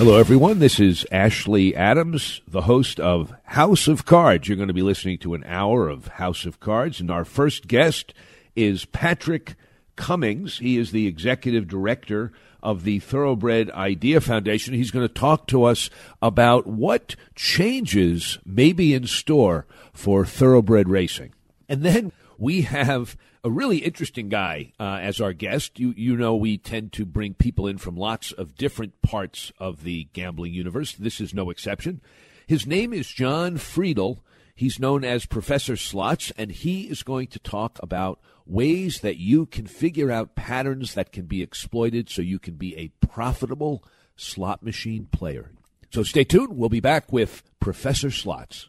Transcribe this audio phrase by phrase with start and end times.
[0.00, 0.60] Hello, everyone.
[0.60, 4.48] This is Ashley Adams, the host of House of Cards.
[4.48, 7.68] You're going to be listening to an hour of House of Cards, and our first
[7.68, 8.14] guest
[8.56, 9.56] is Patrick
[9.96, 10.56] Cummings.
[10.56, 12.32] He is the executive director
[12.62, 14.72] of the Thoroughbred Idea Foundation.
[14.72, 15.90] He's going to talk to us
[16.22, 21.34] about what changes may be in store for thoroughbred racing.
[21.68, 25.78] And then we have a really interesting guy uh, as our guest.
[25.78, 29.82] You you know we tend to bring people in from lots of different parts of
[29.82, 30.94] the gambling universe.
[30.94, 32.00] This is no exception.
[32.46, 34.18] His name is Jon Friedl.
[34.54, 39.46] He's known as Professor Slots, and he is going to talk about ways that you
[39.46, 43.84] can figure out patterns that can be exploited so you can be a profitable
[44.16, 45.52] slot machine player.
[45.92, 46.56] So stay tuned.
[46.56, 48.68] We'll be back with Professor Slots.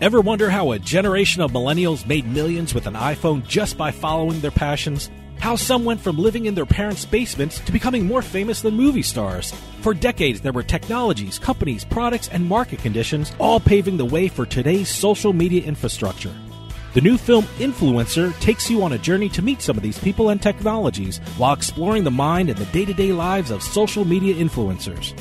[0.00, 4.40] Ever wonder how a generation of millennials made millions with an iPhone just by following
[4.40, 5.10] their passions?
[5.40, 9.02] How some went from living in their parents' basements to becoming more famous than movie
[9.02, 9.52] stars?
[9.82, 14.46] For decades, there were technologies, companies, products, and market conditions all paving the way for
[14.46, 16.32] today's social media infrastructure.
[16.94, 20.30] The new film Influencer takes you on a journey to meet some of these people
[20.30, 24.34] and technologies while exploring the mind and the day to day lives of social media
[24.34, 25.12] influencers.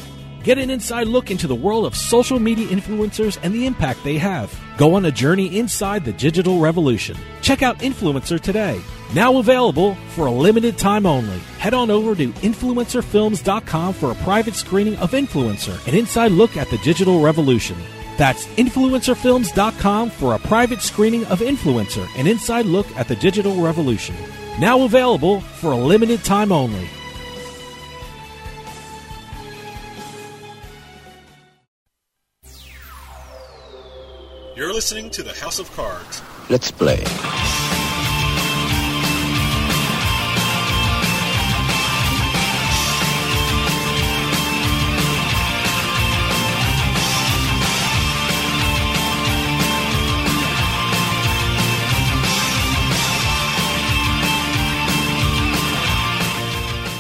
[0.44, 4.18] Get an inside look into the world of social media influencers and the impact they
[4.18, 4.58] have.
[4.78, 7.18] Go on a journey inside the digital revolution.
[7.42, 8.80] Check out Influencer today.
[9.14, 11.40] Now available for a limited time only.
[11.58, 16.70] Head on over to influencerfilms.com for a private screening of Influencer, an inside look at
[16.70, 17.76] the digital revolution.
[18.18, 24.16] That's influencerfilms.com for a private screening of Influencer, an inside look at the digital revolution.
[24.58, 26.88] Now available for a limited time only.
[34.60, 36.22] You're listening to the House of Cards.
[36.50, 37.02] Let's play.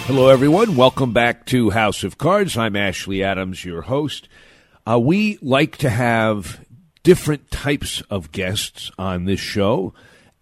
[0.06, 0.78] Hello, everyone.
[0.78, 2.58] Welcome back to House of Cards.
[2.58, 4.30] I'm Ashley Adams, your host.
[4.90, 6.66] Uh, we like to have
[7.10, 9.92] different types of guests on this show,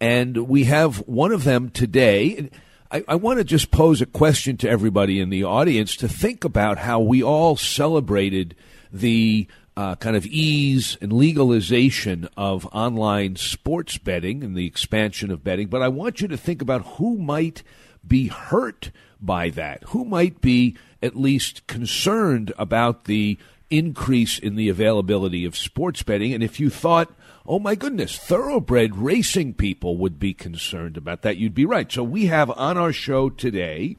[0.02, 2.50] and we have one of them today.
[2.90, 6.44] I, I want to just pose a question to everybody in the audience to think
[6.44, 8.54] about how we all celebrated
[8.92, 9.46] the
[9.78, 15.68] uh, kind of ease and legalization of online sports betting and the expansion of betting.
[15.68, 17.62] But I want you to think about who might
[18.06, 18.90] be hurt
[19.22, 23.38] by that, who might be at least concerned about the
[23.70, 26.32] increase in the availability of sports betting.
[26.32, 27.10] And if you thought,
[27.46, 31.90] oh my goodness, thoroughbred racing people would be concerned about that, you'd be right.
[31.90, 33.96] So we have on our show today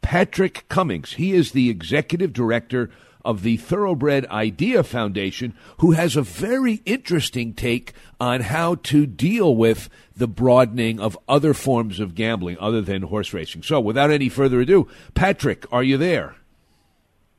[0.00, 1.14] Patrick Cummings.
[1.14, 2.90] He is the executive director
[3.24, 9.54] of the Thoroughbred Idea Foundation, who has a very interesting take on how to deal
[9.54, 13.62] with the broadening of other forms of gambling other than horse racing.
[13.62, 16.34] So, without any further ado, Patrick, are you there?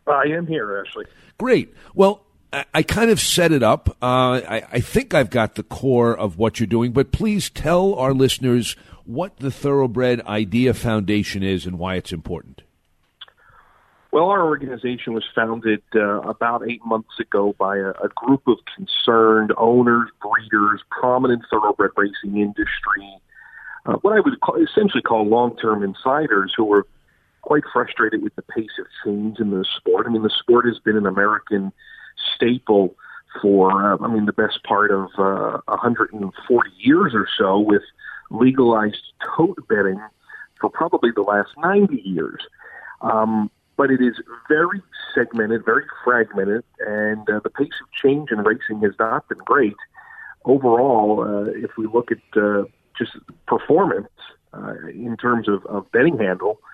[0.07, 1.06] I am here, Ashley.
[1.43, 1.73] Great.
[1.93, 3.89] Well, I, I kind of set it up.
[4.01, 7.95] Uh, I, I think I've got the core of what you're doing, but please tell
[7.95, 12.61] our listeners what the Thoroughbred Idea Foundation is and why it's important.
[14.13, 18.59] Well, our organization was founded uh, about eight months ago by a, a group of
[18.77, 23.19] concerned owners, breeders, prominent thoroughbred racing industry,
[23.85, 26.87] uh, what I would call, essentially call long-term insiders who were
[27.43, 30.07] quite frustrated with the pace of change in the sport.
[30.07, 31.71] I mean, the sport has been an American
[32.35, 32.95] staple
[33.41, 37.81] for, uh, I mean, the best part of uh, 140 years or so, with
[38.31, 39.01] legalized
[39.35, 40.01] tote betting
[40.59, 42.41] for probably the last 90 years.
[43.01, 44.15] Um, but it is
[44.47, 44.81] very
[45.13, 49.75] segmented, very fragmented, and uh, the pace of change in racing has not been great.
[50.45, 52.63] Overall, uh, if we look at uh,
[52.97, 53.11] just
[53.47, 54.09] performance
[54.53, 56.72] uh, in terms of, of betting handle, uh,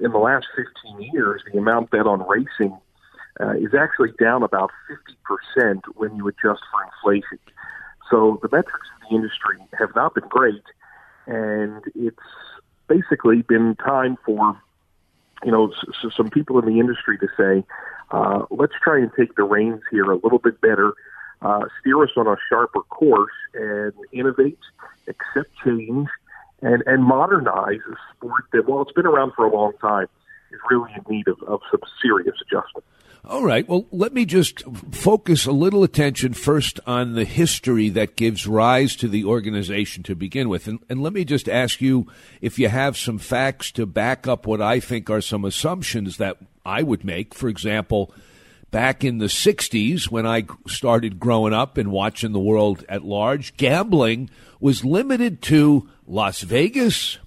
[0.00, 2.76] in the last 15 years, the amount bet on racing
[3.40, 4.70] uh, is actually down about
[5.56, 7.38] 50% when you adjust for inflation.
[8.10, 10.64] So the metrics of the industry have not been great,
[11.26, 12.16] and it's
[12.88, 14.60] basically been time for
[15.44, 15.72] you know,
[16.16, 17.64] some people in the industry to say,
[18.10, 20.94] uh, let's try and take the reins here a little bit better,
[21.40, 24.58] uh, steer us on a sharper course, and innovate,
[25.08, 26.08] accept change,
[26.62, 30.06] and and modernize a sport that, while it's been around for a long time,
[30.50, 32.84] is really in need of, of some serious adjustment.
[33.24, 33.68] All right.
[33.68, 38.96] Well, let me just focus a little attention first on the history that gives rise
[38.96, 40.66] to the organization to begin with.
[40.66, 42.08] And, and, let me just ask you
[42.40, 46.38] if you have some facts to back up what I think are some assumptions that
[46.66, 47.32] I would make.
[47.32, 48.12] For example,
[48.72, 53.56] back in the 60s, when I started growing up and watching the world at large,
[53.56, 57.18] gambling was limited to Las Vegas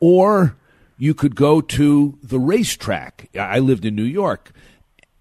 [0.00, 0.56] or
[0.98, 3.28] you could go to the racetrack.
[3.36, 4.52] I lived in New York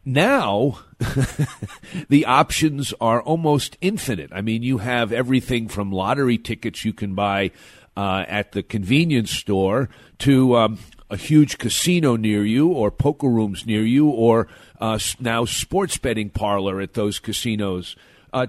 [0.06, 0.80] now
[2.10, 4.32] the options are almost infinite.
[4.34, 7.52] I mean, you have everything from lottery tickets you can buy
[7.96, 9.90] uh, at the convenience store
[10.20, 14.48] to um, a huge casino near you, or poker rooms near you, or
[14.80, 17.96] uh, now sports betting parlor at those casinos.
[18.32, 18.48] Uh,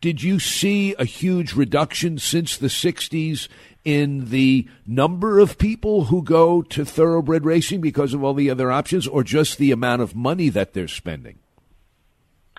[0.00, 3.48] did you see a huge reduction since the 60s
[3.84, 8.70] in the number of people who go to thoroughbred racing because of all the other
[8.70, 11.38] options, or just the amount of money that they're spending?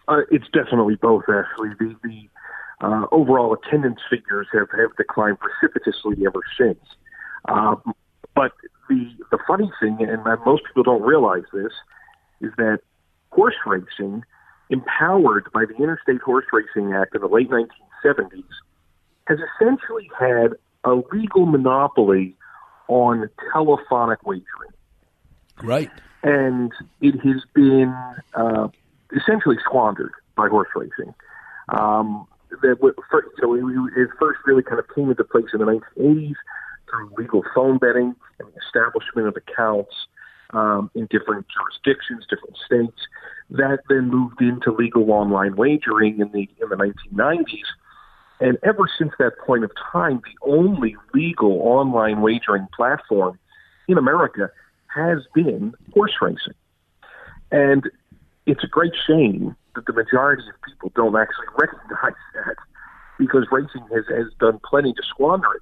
[0.08, 1.70] Uh, it's definitely both, actually.
[1.80, 2.30] The, the
[2.86, 6.80] uh, overall attendance figures have, have declined precipitously ever since.
[7.48, 7.82] Um,
[8.36, 8.51] but
[8.89, 11.72] the the funny thing, and most people don't realize this,
[12.42, 12.80] is that
[13.32, 14.24] horse racing,
[14.72, 18.44] empowered by the Interstate Horse Racing Act of the late 1970s,
[19.28, 22.36] has essentially had a legal monopoly
[22.88, 24.72] on telephonic wagering.
[25.62, 25.92] Right.
[26.24, 27.94] And it has been
[28.34, 28.70] uh,
[29.16, 31.13] essentially squandered by horse racing.
[31.70, 32.28] Um,
[32.62, 32.78] that
[33.10, 36.36] first, you know, it first really kind of came into place in the 1980s
[36.90, 39.94] through legal phone betting and the establishment of accounts
[40.51, 43.08] um, in different jurisdictions, different states.
[43.51, 47.67] That then moved into legal online wagering in the in the 1990s,
[48.39, 53.38] and ever since that point of time, the only legal online wagering platform
[53.88, 54.50] in America
[54.88, 56.53] has been horse racing.
[57.51, 57.89] And
[58.46, 62.55] it's a great shame that the majority of people don't actually recognize that
[63.20, 65.62] because racing has, has done plenty to squander it.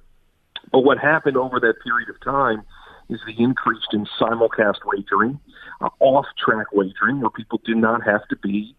[0.72, 2.62] But what happened over that period of time
[3.10, 5.38] is the increase in simulcast wagering,
[5.80, 8.74] uh, off track wagering, where people do not have to be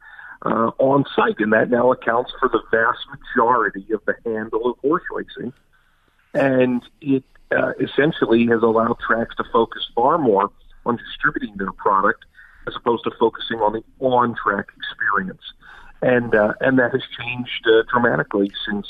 [0.45, 4.77] uh, on site, and that now accounts for the vast majority of the handle of
[4.79, 5.53] horse racing.
[6.33, 10.49] And it uh, essentially has allowed tracks to focus far more
[10.85, 12.25] on distributing their product
[12.67, 15.41] as opposed to focusing on the on track experience
[16.01, 18.87] and uh, and that has changed uh, dramatically since.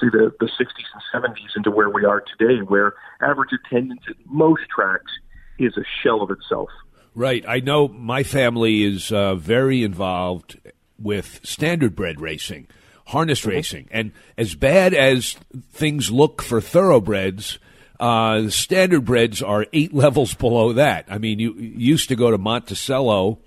[0.00, 0.66] See the, the 60s
[1.14, 5.12] and 70s into where we are today, where average attendance at most tracks
[5.58, 6.68] is a shell of itself.
[7.14, 7.44] Right.
[7.46, 10.58] I know my family is uh, very involved
[10.98, 12.66] with standardbred racing,
[13.06, 13.50] harness mm-hmm.
[13.50, 15.36] racing, and as bad as
[15.72, 17.58] things look for thoroughbreds.
[18.00, 21.06] Uh, standardbreds are eight levels below that.
[21.08, 23.38] I mean, you, you used to go to Monticello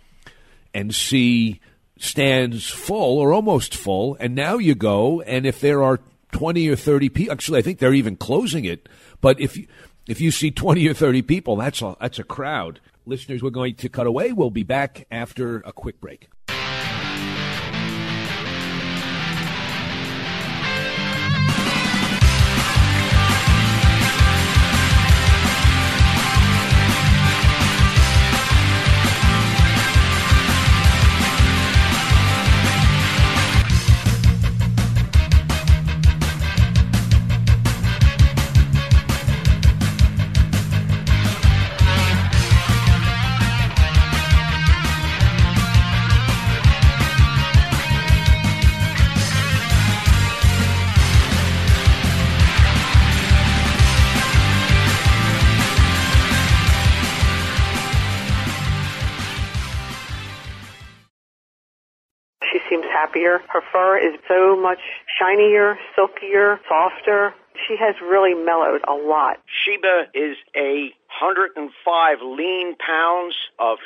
[0.73, 1.59] and see
[1.99, 5.99] stands full or almost full, and now you go, and if there are
[6.31, 7.31] 20 or 30 people.
[7.31, 8.87] Actually, I think they're even closing it.
[9.21, 9.67] But if you,
[10.07, 12.79] if you see 20 or 30 people, that's a, that's a crowd.
[13.05, 14.33] Listeners, we're going to cut away.
[14.33, 16.29] We'll be back after a quick break.
[62.97, 63.39] Happier.
[63.53, 64.79] Her fur is so much
[65.19, 67.33] shinier, silkier, softer.
[67.67, 69.37] She has really mellowed a lot.
[69.45, 73.77] Sheba is a 105 lean pounds of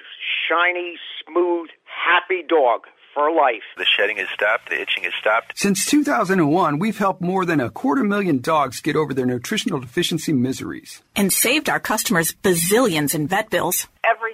[0.47, 2.81] shiny, smooth, happy dog
[3.13, 3.63] for life.
[3.77, 5.57] The shedding has stopped, the itching has stopped.
[5.57, 10.33] Since 2001, we've helped more than a quarter million dogs get over their nutritional deficiency
[10.33, 11.01] miseries.
[11.15, 13.87] And saved our customers bazillions in vet bills.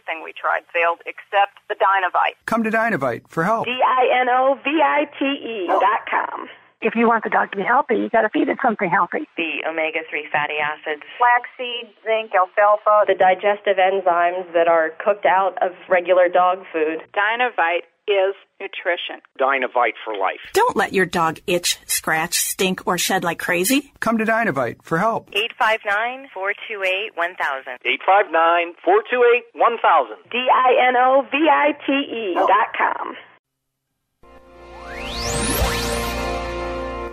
[0.08, 2.36] Everything we tried failed except the Dinovite.
[2.46, 3.66] Come to Dinovite for help.
[3.66, 6.48] D-I-N-O-V-I-T-E dot com.
[6.80, 9.28] If you want the dog to be healthy, you got to feed it something healthy.
[9.36, 15.58] The omega 3 fatty acids, flaxseed, zinc, alfalfa, the digestive enzymes that are cooked out
[15.62, 17.02] of regular dog food.
[17.12, 19.22] Dinovite is nutrition.
[19.40, 20.40] Dinovite for life.
[20.54, 23.92] Don't let your dog itch, scratch, stink, or shed like crazy.
[24.00, 25.30] Come to Dinovite for help.
[25.34, 27.78] 859 428 1000.
[27.86, 30.18] 859 428 1000.
[30.32, 33.16] D I N O V I T E dot com.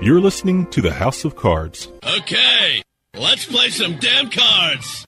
[0.03, 1.89] You're listening to the House of Cards.
[2.19, 2.83] Okay,
[3.17, 5.07] let's play some damn cards.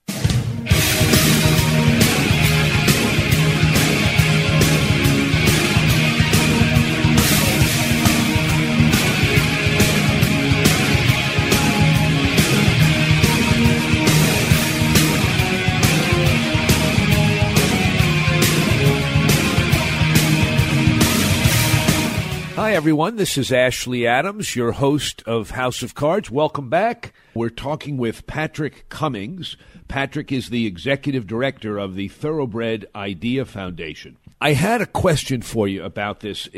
[22.66, 23.14] Hi, everyone.
[23.14, 26.32] This is Ashley Adams, your host of House of Cards.
[26.32, 27.14] Welcome back.
[27.32, 29.56] We're talking with Patrick Cummings.
[29.87, 34.16] Patrick is the executive director of the Thoroughbred Idea Foundation.
[34.40, 36.49] I had a question for you about this.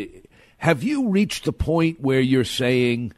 [0.56, 3.12] Have you reached the point where you're saying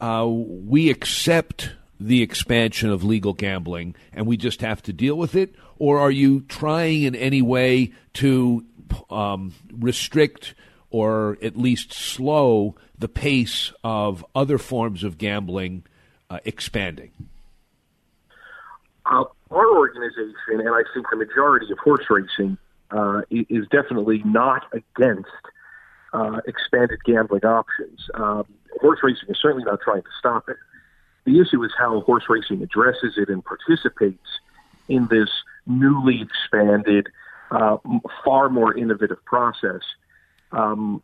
[0.00, 5.36] uh, we accept the expansion of legal gambling and we just have to deal with
[5.36, 5.54] it?
[5.78, 8.66] Or are you trying in any way to
[9.08, 10.56] um, restrict?
[10.94, 15.82] Or at least slow the pace of other forms of gambling
[16.30, 17.10] uh, expanding?
[19.04, 22.58] Uh, our organization, and I think the majority of horse racing,
[22.92, 25.28] uh, is definitely not against
[26.12, 28.08] uh, expanded gambling options.
[28.14, 28.44] Um,
[28.80, 30.58] horse racing is certainly not trying to stop it.
[31.24, 34.28] The issue is how horse racing addresses it and participates
[34.86, 35.30] in this
[35.66, 37.08] newly expanded,
[37.50, 37.78] uh,
[38.24, 39.82] far more innovative process
[40.54, 41.02] um,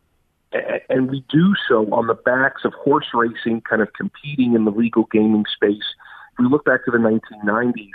[0.89, 4.71] and we do so on the backs of horse racing kind of competing in the
[4.71, 5.95] legal gaming space.
[6.33, 7.91] If we look back to the 1990s,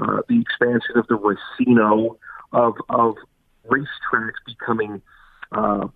[0.00, 2.16] uh, the expansion of the racino,
[2.52, 3.16] of, of
[3.66, 5.02] racetracks becoming,
[5.52, 5.88] uh,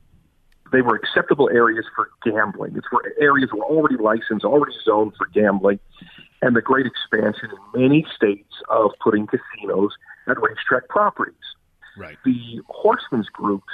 [0.72, 2.76] they were acceptable areas for gambling.
[2.76, 5.80] It's where areas were already licensed, already zoned for gambling,
[6.42, 9.92] and the great expansion in many states of putting casinos
[10.28, 11.34] at racetrack properties.
[11.96, 12.16] Right.
[12.25, 13.72] The horsemen's groups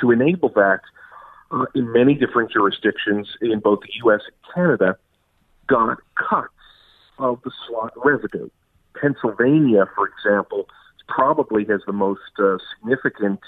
[0.00, 0.80] to enable that
[1.50, 4.20] uh, in many different jurisdictions in both the U.S.
[4.26, 4.96] and Canada
[5.68, 6.52] got cuts
[7.18, 8.48] of the slot revenue.
[9.00, 10.66] Pennsylvania, for example,
[11.08, 13.40] probably has the most uh, significant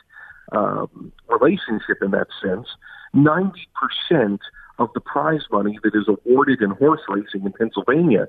[0.52, 2.68] um, relationship in that sense.
[3.14, 4.38] 90%
[4.78, 8.28] of the prize money that is awarded in horse racing in Pennsylvania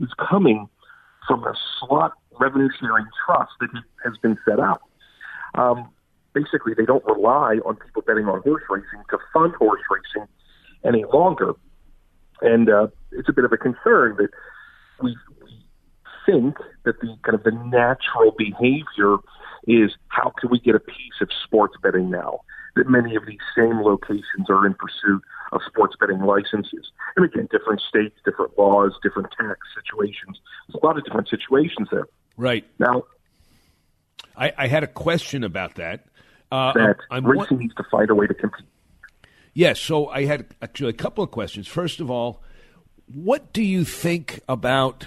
[0.00, 0.68] is coming
[1.26, 3.70] from a slot revenue sharing trust that
[4.04, 4.82] has been set up.
[5.54, 5.88] Um,
[6.38, 10.28] basically they don't rely on people betting on horse racing to fund horse racing
[10.84, 11.54] any longer.
[12.40, 14.30] And uh, it's a bit of a concern that
[15.02, 15.16] we,
[16.28, 19.16] think that the kind of the natural behavior
[19.66, 22.40] is how can we get a piece of sports betting now?
[22.76, 26.92] That many of these same locations are in pursuit of sports betting licenses.
[27.16, 30.38] And again, different states, different laws, different tax situations.
[30.68, 32.06] There's a lot of different situations there.
[32.36, 32.64] Right.
[32.78, 33.04] Now,
[34.36, 36.04] I, I had a question about that.
[36.50, 38.66] Uh, that I'm, I'm racing wa- needs to find a way to compete.
[39.54, 41.66] Yes, so I had actually a couple of questions.
[41.66, 42.42] First of all,
[43.12, 45.06] what do you think about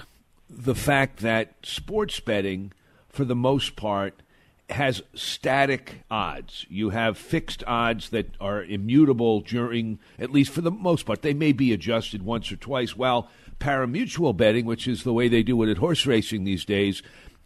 [0.49, 2.73] the fact that sports betting,
[3.09, 4.21] for the most part,
[4.69, 6.65] has static odds?
[6.69, 11.21] You have fixed odds that are immutable during, at least for the most part.
[11.21, 13.29] They may be adjusted once or twice, while
[13.59, 17.01] parimutuel betting, which is the way they do it at horse racing these days,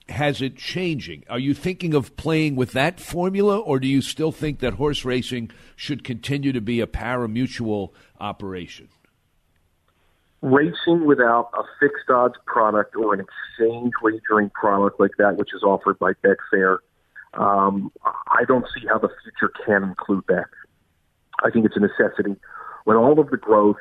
[0.09, 1.23] has it changing?
[1.29, 5.03] Are you thinking of playing with that formula, or do you still think that horse
[5.03, 8.89] racing should continue to be a parimutuel operation?
[10.41, 15.63] Racing without a fixed odds product or an exchange wagering product like that, which is
[15.63, 16.77] offered by Betfair,
[17.33, 20.45] um, I don't see how the future can include that.
[21.43, 22.39] I think it's a necessity.
[22.83, 23.77] When all of the growth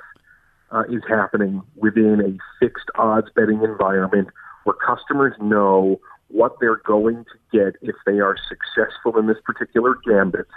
[0.70, 4.28] uh, is happening within a fixed odds betting environment
[4.64, 6.00] where customers know
[6.34, 10.48] what they're going to get if they are successful in this particular gambit.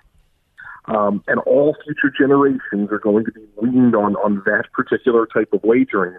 [0.85, 5.53] Um, and all future generations are going to be leaned on on that particular type
[5.53, 6.17] of wagering.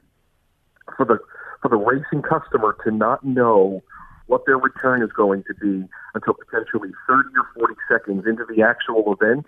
[0.96, 1.18] For the
[1.60, 3.82] for the racing customer to not know
[4.26, 8.62] what their return is going to be until potentially 30 or 40 seconds into the
[8.62, 9.46] actual event,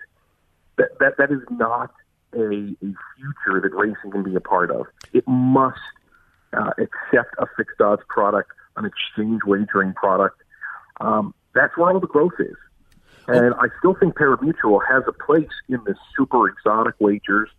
[0.77, 1.91] that that, that is not
[2.33, 4.87] a, a future that racing can be a part of.
[5.13, 5.79] It must
[6.51, 10.41] uh, accept a fixed odds product an exchange wagering product.
[10.99, 12.55] Um, that's where all the growth is.
[13.27, 17.49] And I still think parimutuel has a place in the super exotic wagers,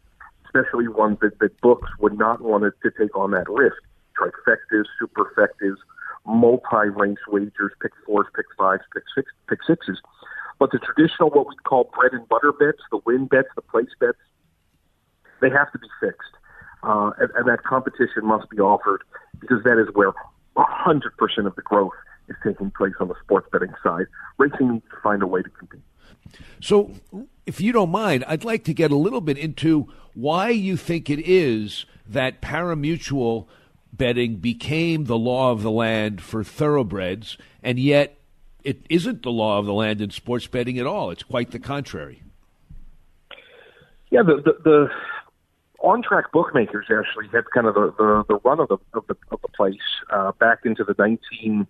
[0.44, 3.76] especially ones that, that books would not want to take on that risk.
[4.18, 5.76] Trifectas, superfectas,
[6.26, 10.00] multi-race wagers, pick fours, pick fives, pick six, pick sixes.
[10.58, 13.90] But the traditional, what we call bread and butter bets, the win bets, the place
[13.98, 14.18] bets,
[15.40, 16.34] they have to be fixed.
[16.82, 19.02] Uh, and, and that competition must be offered
[19.40, 20.12] because that is where
[20.56, 21.92] 100% of the growth
[22.28, 24.06] is taking place on the sports betting side.
[24.38, 25.80] Racing needs to find a way to compete.
[26.60, 26.92] So,
[27.46, 31.10] if you don't mind, I'd like to get a little bit into why you think
[31.10, 33.46] it is that parimutuel
[33.92, 38.18] betting became the law of the land for thoroughbreds, and yet
[38.64, 41.10] it isn't the law of the land in sports betting at all.
[41.10, 42.22] It's quite the contrary.
[44.10, 44.88] Yeah, the the, the
[45.82, 49.16] on track bookmakers actually had kind of the, the, the run of the, of the,
[49.30, 49.74] of the place
[50.10, 51.66] uh, back into the 1910s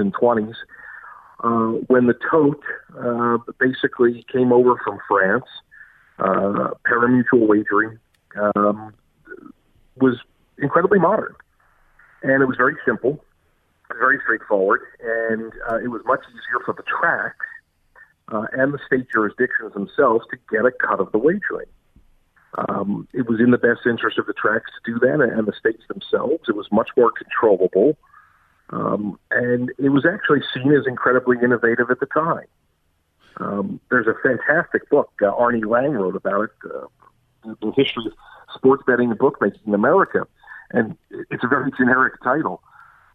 [0.00, 0.54] and 20s
[1.42, 2.62] uh, when the tote
[2.98, 5.44] uh, basically came over from France.
[6.18, 7.98] Uh, parimutuel wagering
[8.54, 8.94] um,
[9.96, 10.16] was
[10.58, 11.34] incredibly modern,
[12.22, 13.24] and it was very simple,
[13.88, 17.44] very straightforward, and uh, it was much easier for the tracks
[18.32, 21.66] uh, and the state jurisdictions themselves to get a cut of the wagering.
[22.56, 25.52] Um, it was in the best interest of the tracks to do that and the
[25.58, 26.44] states themselves.
[26.48, 27.96] It was much more controllable.
[28.70, 32.46] Um, and it was actually seen as incredibly innovative at the time.
[33.38, 36.86] Um, there's a fantastic book uh, Arnie Lang wrote about it, uh,
[37.60, 38.12] the history of
[38.54, 40.26] sports betting and bookmaking in America,
[40.70, 40.96] and
[41.30, 42.62] it's a very generic title,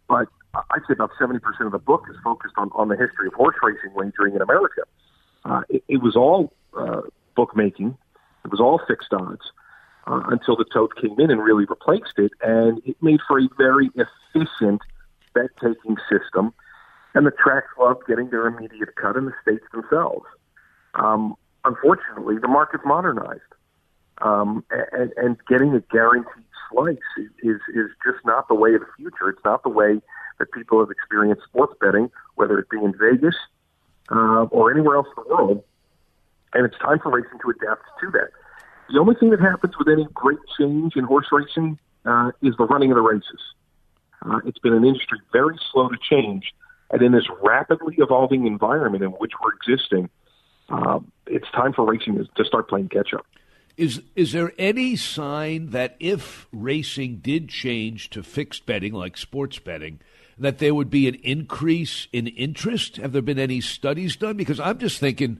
[0.07, 3.33] but I'd say about 70% of the book is focused on, on the history of
[3.33, 4.81] horse racing wagering in America.
[5.45, 7.01] Uh, it, it was all uh,
[7.35, 7.97] bookmaking,
[8.45, 9.51] it was all fixed odds
[10.07, 13.47] uh, until the tote came in and really replaced it, and it made for a
[13.57, 14.81] very efficient
[15.33, 16.53] bet taking system.
[17.13, 20.25] And the tracks loved getting their immediate cut in the states themselves.
[20.93, 23.41] Um, unfortunately, the market's modernized,
[24.19, 26.97] um, and, and getting a guaranteed slice
[27.43, 29.29] is is just not the way of the future.
[29.29, 30.01] It's not the way
[30.37, 33.35] that people have experienced sports betting, whether it be in Vegas
[34.09, 35.63] uh, or anywhere else in the world
[36.53, 38.29] and it's time for racing to adapt to that.
[38.91, 42.65] The only thing that happens with any great change in horse racing uh, is the
[42.65, 43.39] running of the races.
[44.25, 46.53] Uh, it's been an industry very slow to change,
[46.91, 50.09] and in this rapidly evolving environment in which we're existing,
[50.69, 53.25] uh, it's time for racing to start playing catch up.
[53.77, 59.57] Is is there any sign that if racing did change to fixed betting like sports
[59.57, 60.01] betting,
[60.37, 62.97] that there would be an increase in interest?
[62.97, 64.35] Have there been any studies done?
[64.35, 65.39] Because I'm just thinking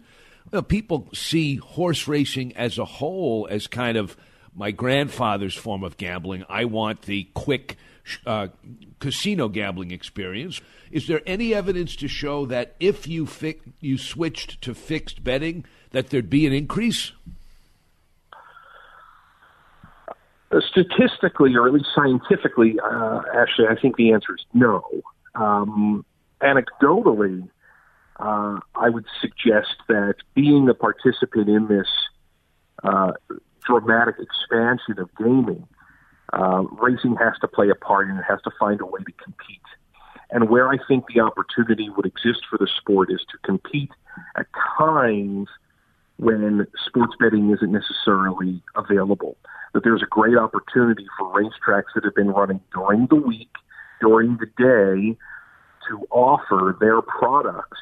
[0.68, 4.18] people see horse racing as a whole as kind of
[4.56, 6.44] my grandfather's form of gambling.
[6.50, 7.78] I want the quick
[8.26, 8.48] uh,
[9.00, 10.62] casino gambling experience.
[10.92, 15.66] Is there any evidence to show that if you fi- you switched to fixed betting,
[15.92, 17.12] that there'd be an increase?
[20.52, 24.84] Uh, statistically, or at least scientifically, uh, actually, I think the answer is no.
[25.36, 26.04] Um,
[26.42, 27.48] anecdotally,
[28.20, 31.88] uh, I would suggest that being a participant in this
[32.84, 33.14] uh,
[33.66, 35.68] dramatic expansion of gaming,
[36.34, 39.12] uh, racing has to play a part and it has to find a way to
[39.24, 39.62] compete.
[40.32, 43.90] And where I think the opportunity would exist for the sport is to compete
[44.38, 44.46] at
[44.78, 45.48] times
[46.18, 49.38] when sports betting isn't necessarily available.
[49.74, 53.52] That there's a great opportunity for racetracks that have been running during the week,
[54.02, 55.18] during the day,
[55.88, 57.80] to offer their products,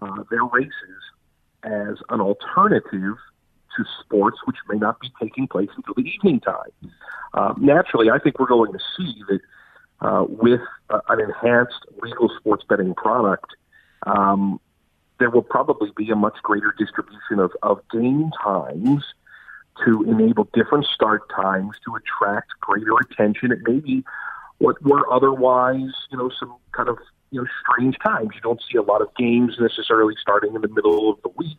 [0.00, 1.02] uh, their races,
[1.62, 3.16] as an alternative
[3.76, 6.92] to sports which may not be taking place until the evening time.
[7.32, 9.40] Uh, naturally, I think we're going to see that
[10.00, 13.56] uh, with uh, an enhanced legal sports betting product,
[14.06, 14.60] um,
[15.18, 19.04] there will probably be a much greater distribution of, of game times
[19.84, 24.04] to enable different start times to attract greater attention It may be
[24.58, 26.98] what were otherwise, you know, some kind of
[27.34, 28.30] you know strange times.
[28.34, 31.58] You don't see a lot of games necessarily starting in the middle of the week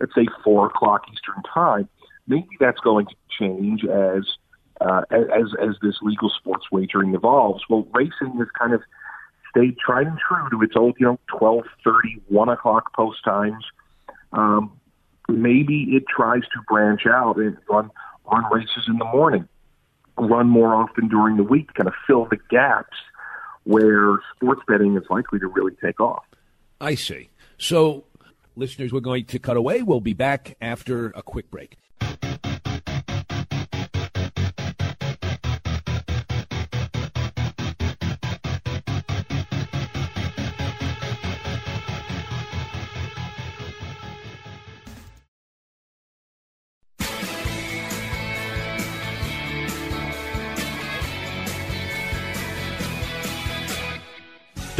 [0.00, 1.88] at say four o'clock Eastern time.
[2.26, 4.24] Maybe that's going to change as
[4.80, 7.62] uh, as as this legal sports wagering evolves.
[7.70, 8.82] Well, racing has kind of
[9.50, 13.64] stayed tried and true to its old, you know, twelve thirty, one o'clock post times.
[14.32, 14.72] Um,
[15.28, 17.90] maybe it tries to branch out and run
[18.30, 19.48] run races in the morning,
[20.18, 22.96] run more often during the week, kind of fill the gaps
[23.64, 26.24] where sports betting is likely to really take off.
[26.80, 27.30] I see.
[27.58, 28.04] So,
[28.56, 29.82] listeners, we're going to cut away.
[29.82, 31.76] We'll be back after a quick break.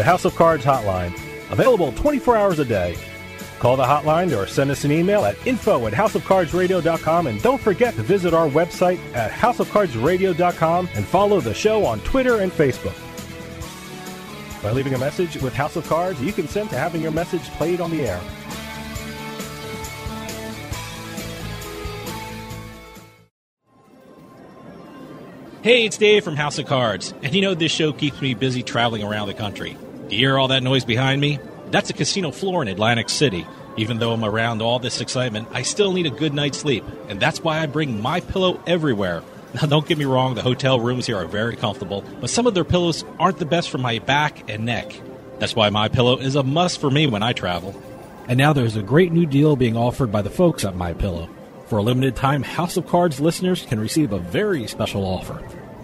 [0.00, 1.12] the House of Cards hotline,
[1.50, 2.96] available 24 hours a day.
[3.58, 7.94] Call the hotline or send us an email at info at houseofcardsradio.com and don't forget
[7.96, 12.96] to visit our website at houseofcardsradio.com and follow the show on Twitter and Facebook.
[14.62, 17.82] By leaving a message with House of Cards, you consent to having your message played
[17.82, 18.22] on the air.
[25.62, 28.62] Hey, it's Dave from House of Cards, and you know this show keeps me busy
[28.62, 29.76] traveling around the country.
[30.10, 31.38] You hear all that noise behind me?
[31.70, 33.46] That's a casino floor in Atlantic City.
[33.76, 37.20] Even though I'm around all this excitement, I still need a good night's sleep, and
[37.20, 39.22] that's why I bring my pillow everywhere.
[39.52, 42.54] Now, don't get me wrong, the hotel rooms here are very comfortable, but some of
[42.54, 44.92] their pillows aren't the best for my back and neck.
[45.40, 47.74] That's why my pillow is a must for me when I travel.
[48.28, 51.28] And now there's a great new deal being offered by the folks at My Pillow.
[51.66, 55.42] For a limited time, House of Cards listeners can receive a very special offer.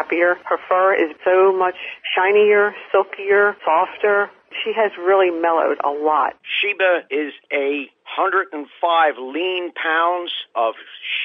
[0.00, 0.36] happier.
[0.48, 1.76] Her fur is so much
[2.14, 4.30] shinier, silkier, softer.
[4.64, 6.34] She has really mellowed a lot.
[6.42, 10.74] Sheba is a 105 lean pounds of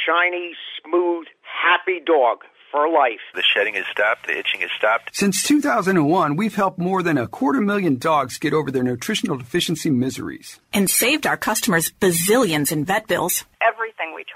[0.05, 3.21] shiny, smooth, happy dog for life.
[3.33, 5.15] The shedding has stopped, the itching has stopped.
[5.15, 9.89] Since 2001, we've helped more than a quarter million dogs get over their nutritional deficiency
[9.89, 10.59] miseries.
[10.73, 13.45] And saved our customers bazillions in vet bills.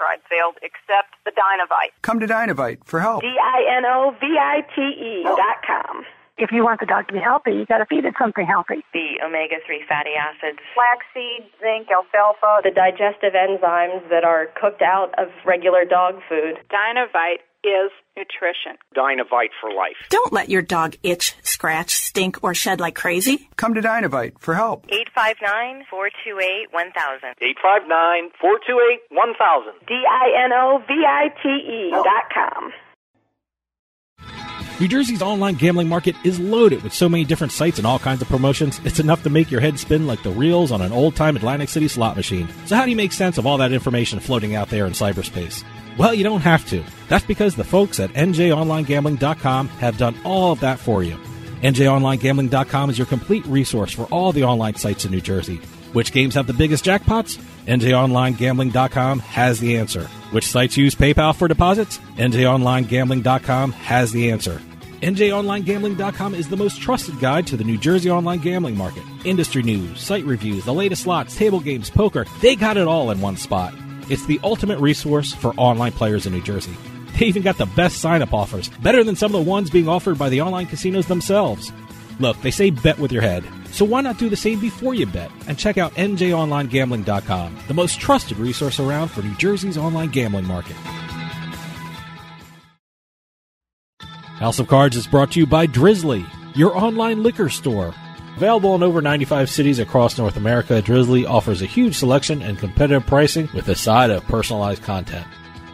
[0.00, 1.92] tried failed except the Dinovite.
[2.02, 3.22] Come to Dinovite for help.
[3.22, 6.04] D-I-N-O-V-I-T-E dot com.
[6.38, 8.80] If you want the dog to be healthy, you got to feed it something healthy.
[8.94, 10.58] The omega-3 fatty acids.
[10.72, 12.64] Flaxseed, zinc, alfalfa.
[12.64, 16.56] The digestive enzymes that are cooked out of regular dog food.
[16.72, 18.76] Dinovite is nutrition.
[18.94, 19.96] Dinovite for life.
[20.08, 23.48] Don't let your dog itch, scratch, stink, or shed like crazy.
[23.56, 24.86] Come to Dinovite for help.
[24.88, 27.34] 859 428 1000.
[27.40, 29.72] 859 428 1000.
[29.86, 32.72] D I N O V I T E dot com.
[34.80, 38.22] New Jersey's online gambling market is loaded with so many different sites and all kinds
[38.22, 41.14] of promotions, it's enough to make your head spin like the reels on an old
[41.14, 42.48] time Atlantic City slot machine.
[42.64, 45.62] So, how do you make sense of all that information floating out there in cyberspace?
[45.98, 46.82] Well, you don't have to.
[47.08, 51.16] That's because the folks at NJOnlineGambling.com have done all of that for you.
[51.62, 55.56] NJOnlineGambling.com is your complete resource for all the online sites in New Jersey.
[55.92, 57.38] Which games have the biggest jackpots?
[57.66, 60.04] NJOnlineGambling.com has the answer.
[60.30, 61.98] Which sites use PayPal for deposits?
[62.16, 64.62] NJOnlineGambling.com has the answer.
[65.02, 69.02] NJOnlineGambling.com is the most trusted guide to the New Jersey online gambling market.
[69.24, 73.20] Industry news, site reviews, the latest slots, table games, poker, they got it all in
[73.20, 73.74] one spot.
[74.10, 76.76] It's the ultimate resource for online players in New Jersey.
[77.16, 79.86] They even got the best sign up offers, better than some of the ones being
[79.86, 81.70] offered by the online casinos themselves.
[82.18, 83.44] Look, they say bet with your head.
[83.70, 88.00] So why not do the same before you bet and check out NJOnlineGambling.com, the most
[88.00, 90.76] trusted resource around for New Jersey's online gambling market.
[94.40, 97.94] House of Cards is brought to you by Drizly, your online liquor store.
[98.40, 103.06] Available in over 95 cities across North America, Drizly offers a huge selection and competitive
[103.06, 105.26] pricing with a side of personalized content.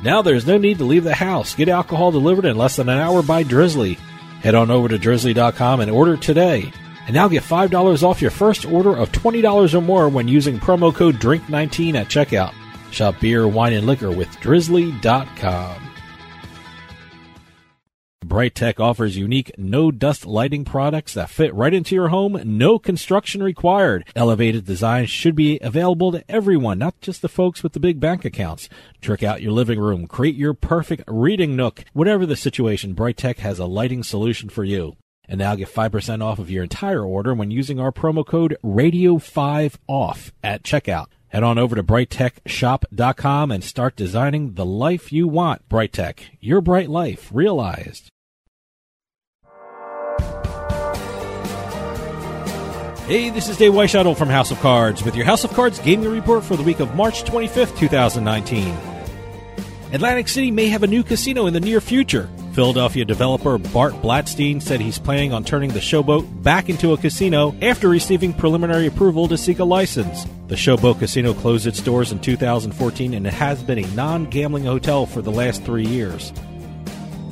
[0.03, 1.55] Now there's no need to leave the house.
[1.55, 3.99] Get alcohol delivered in less than an hour by Drizly.
[4.41, 6.73] Head on over to drizly.com and order today.
[7.07, 10.93] And now get $5 off your first order of $20 or more when using promo
[10.93, 12.53] code DRINK19 at checkout.
[12.91, 15.86] Shop beer, wine, and liquor with drizly.com.
[18.27, 22.77] Bright Tech offers unique no dust lighting products that fit right into your home, no
[22.77, 24.05] construction required.
[24.17, 28.25] Elevated designs should be available to everyone, not just the folks with the big bank
[28.25, 28.69] accounts.
[29.01, 31.85] Trick out your living room, create your perfect reading nook.
[31.93, 34.97] Whatever the situation, Bright Tech has a lighting solution for you.
[35.29, 40.33] And now get 5% off of your entire order when using our promo code RADIO5OFF
[40.43, 41.07] at checkout.
[41.29, 45.69] Head on over to brighttechshop.com and start designing the life you want.
[45.69, 48.11] Bright Tech, your bright life realized.
[53.07, 56.11] Hey, this is Dave Weishuttle from House of Cards with your House of Cards gaming
[56.11, 58.77] report for the week of March 25th, 2019.
[59.93, 62.29] Atlantic City may have a new casino in the near future.
[62.53, 67.55] Philadelphia developer Bart Blatstein said he's planning on turning the Showboat back into a casino
[67.63, 70.25] after receiving preliminary approval to seek a license.
[70.49, 74.65] The Showboat Casino closed its doors in 2014 and it has been a non gambling
[74.65, 76.33] hotel for the last three years.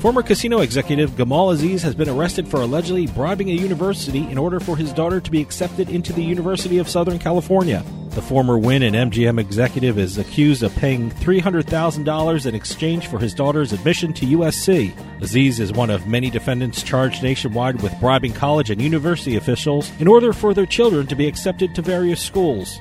[0.04, 4.60] Former casino executive Gamal Aziz has been arrested for allegedly bribing a university in order
[4.60, 7.82] for his daughter to be accepted into the University of Southern California.
[8.10, 13.32] The former Wynn and MGM executive is accused of paying $300,000 in exchange for his
[13.32, 14.94] daughter's admission to USC.
[15.22, 20.06] Aziz is one of many defendants charged nationwide with bribing college and university officials in
[20.06, 22.78] order for their children to be accepted to various schools.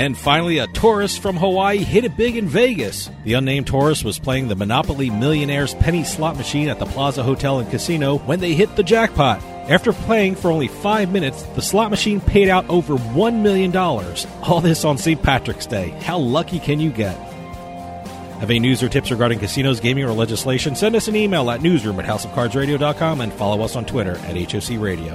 [0.00, 3.10] And finally, a tourist from Hawaii hit it big in Vegas.
[3.24, 7.58] The unnamed tourist was playing the Monopoly Millionaire's penny slot machine at the Plaza Hotel
[7.58, 9.42] and Casino when they hit the jackpot.
[9.68, 13.76] After playing for only five minutes, the slot machine paid out over $1 million.
[13.76, 15.22] All this on St.
[15.22, 15.90] Patrick's Day.
[15.90, 17.14] How lucky can you get?
[18.40, 20.76] Have any news or tips regarding casinos, gaming, or legislation?
[20.76, 24.80] Send us an email at newsroom at houseofcardsradio.com and follow us on Twitter at HOC
[24.80, 25.14] Radio.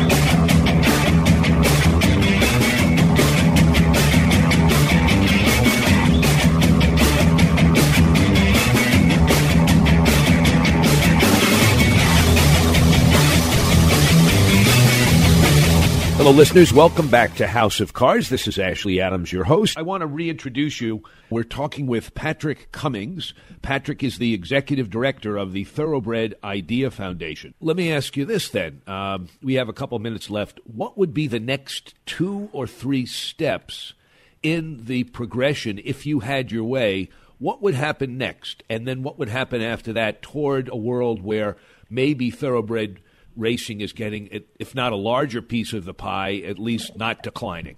[16.21, 16.71] Hello, listeners.
[16.71, 18.29] Welcome back to House of Cards.
[18.29, 19.75] This is Ashley Adams, your host.
[19.75, 21.01] I want to reintroduce you.
[21.31, 23.33] We're talking with Patrick Cummings.
[23.63, 27.55] Patrick is the executive director of the Thoroughbred Idea Foundation.
[27.59, 28.83] Let me ask you this then.
[28.85, 30.59] Um, we have a couple minutes left.
[30.63, 33.95] What would be the next two or three steps
[34.43, 38.61] in the progression, if you had your way, what would happen next?
[38.69, 41.57] And then what would happen after that toward a world where
[41.89, 42.99] maybe thoroughbred
[43.35, 47.77] racing is getting, if not a larger piece of the pie, at least not declining?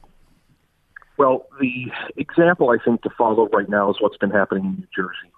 [1.17, 4.87] Well, the example I think to follow right now is what's been happening in New
[4.95, 5.31] Jersey,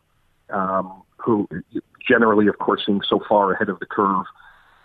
[0.49, 1.47] um, who
[2.08, 4.25] generally, of course, seems so far ahead of the curve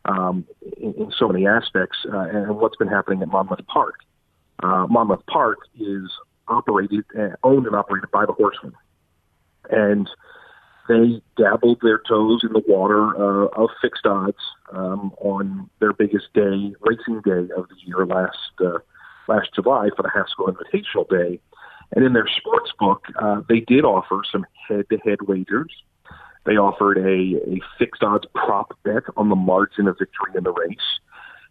[0.05, 0.47] um,
[0.79, 4.01] in, in, so many aspects, uh, and what's been happening at Monmouth Park.
[4.63, 6.11] Uh, Monmouth Park is
[6.49, 8.73] operated, uh, owned and operated by the Horsemen,
[9.71, 10.09] and
[10.89, 14.39] they dabbled their toes in the water uh, of fixed odds
[14.73, 18.79] um, on their biggest day, racing day of the year last uh,
[19.29, 21.41] last July for the Haskell Invitational Day.
[21.93, 25.73] And in their sports book, uh, they did offer some head-to-head wagers.
[26.47, 30.53] They offered a, a fixed odds prop bet on the margin of victory in the
[30.53, 30.79] race.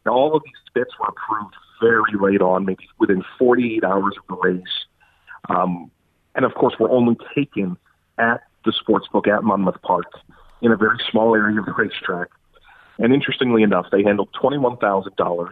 [0.05, 4.23] Now, all of these bets were approved very late on, maybe within 48 hours of
[4.27, 4.86] the race.
[5.49, 5.91] Um,
[6.36, 7.77] and of course, were only taken
[8.17, 10.12] at the sports book at Monmouth Park
[10.62, 12.29] in a very small area of the racetrack.
[13.00, 15.50] And interestingly enough, they handled $21,000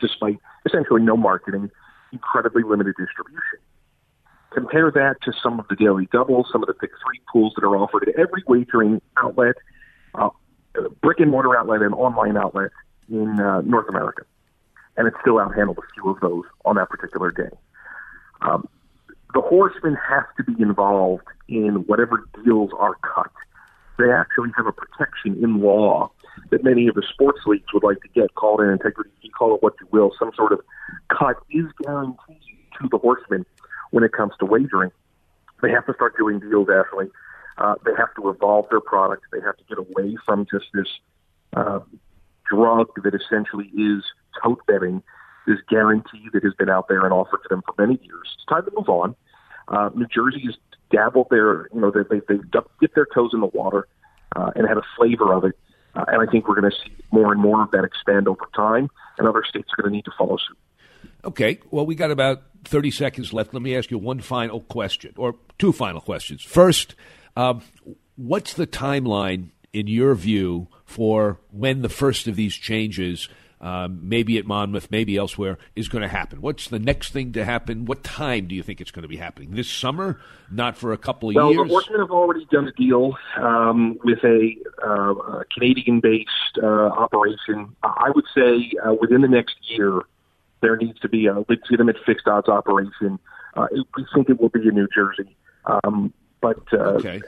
[0.00, 1.70] despite essentially no marketing,
[2.12, 3.58] incredibly limited distribution.
[4.52, 7.64] Compare that to some of the daily doubles, some of the pick three pools that
[7.64, 9.56] are offered at every wagering outlet,
[10.14, 10.30] uh,
[11.02, 12.70] brick and mortar outlet, and online outlet
[13.10, 14.22] in uh, North America.
[14.96, 17.54] And it still outhandled a few of those on that particular day.
[18.40, 18.68] Um,
[19.34, 23.30] the horsemen have to be involved in whatever deals are cut.
[23.98, 26.10] They actually have a protection in law
[26.50, 28.34] that many of the sports leagues would like to get.
[28.34, 30.12] Call it an integrity fee, call it what you will.
[30.18, 30.60] Some sort of
[31.08, 32.40] cut is guaranteed
[32.80, 33.44] to the horsemen
[33.90, 34.90] when it comes to wagering.
[35.62, 37.06] They have to start doing deals, Ashley.
[37.56, 39.24] Uh, they have to evolve their product.
[39.32, 40.86] They have to get away from just this
[41.56, 41.80] uh,
[42.48, 44.04] drug that essentially is
[44.42, 45.02] tote betting,
[45.46, 48.36] this guarantee that has been out there and offered to them for many years.
[48.36, 49.16] It's time to move on.
[49.66, 50.54] Uh, New Jersey has
[50.90, 53.88] dabbled their, you know, they, they, they've their toes in the water
[54.36, 55.58] uh, and had a flavor of it.
[55.94, 58.48] Uh, and I think we're going to see more and more of that expand over
[58.54, 60.58] time, and other states are going to need to follow suit.
[61.24, 61.58] Okay.
[61.70, 63.52] Well, we got about 30 seconds left.
[63.54, 66.42] Let me ask you one final question, or two final questions.
[66.42, 66.94] First,
[67.36, 67.62] um,
[68.16, 73.28] what's the timeline, in your view, for when the first of these changes
[73.60, 76.40] um, maybe at Monmouth, maybe elsewhere, is going to happen?
[76.40, 77.84] What's the next thing to happen?
[77.86, 79.50] What time do you think it's going to be happening?
[79.52, 80.20] This summer?
[80.50, 81.58] Not for a couple of well, years?
[81.58, 86.66] Well, the Horsemen have already done a deal um, with a, uh, a Canadian-based uh,
[86.66, 87.74] operation.
[87.82, 90.02] I would say uh, within the next year,
[90.60, 93.18] there needs to be a legitimate fixed odds operation.
[93.56, 93.66] Uh,
[93.96, 95.36] we think it will be in New Jersey.
[95.66, 97.20] Um, but uh, okay.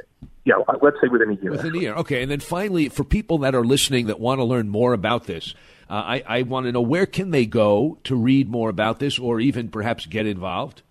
[0.45, 1.51] Yeah, let's say within a year.
[1.51, 2.23] Within a year, okay.
[2.23, 5.55] And then finally, for people that are listening that want to learn more about this,
[5.89, 9.19] uh, I, I want to know where can they go to read more about this,
[9.19, 10.83] or even perhaps get involved.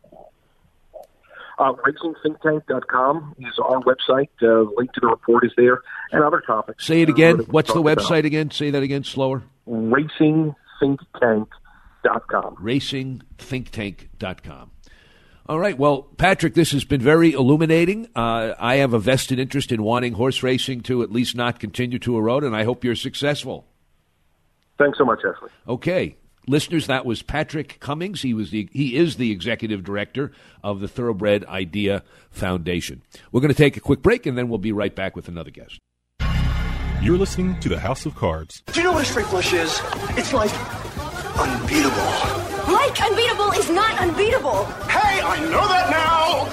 [1.57, 4.29] Uh, RacingThinkTank.com is our website.
[4.41, 5.81] Uh, link to the report is there,
[6.11, 6.85] and other topics.
[6.85, 7.39] Say it again.
[7.49, 8.25] What's the website about.
[8.25, 8.51] again?
[8.51, 9.43] Say that again, slower.
[9.67, 12.55] RacingThinkTank.com.
[12.61, 14.71] RacingThinkTank.com.
[15.49, 15.75] All right.
[15.75, 18.07] Well, Patrick, this has been very illuminating.
[18.15, 21.97] Uh, I have a vested interest in wanting horse racing to at least not continue
[21.99, 23.65] to erode, and I hope you're successful.
[24.77, 25.49] Thanks so much, Ashley.
[25.67, 26.17] Okay.
[26.47, 28.21] Listeners, that was Patrick Cummings.
[28.21, 30.31] He was the he is the executive director
[30.63, 33.01] of the Thoroughbred Idea Foundation.
[33.31, 35.51] We're going to take a quick break and then we'll be right back with another
[35.51, 35.79] guest.
[37.01, 38.61] You're listening to the House of Cards.
[38.67, 39.81] Do you know what a straight flush is?
[40.11, 40.51] It's like
[41.39, 42.48] unbeatable.
[42.71, 44.65] Like unbeatable is not unbeatable.
[44.65, 46.45] Hey, I know that now.